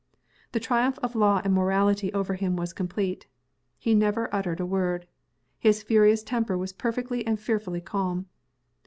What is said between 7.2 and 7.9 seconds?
and fearfully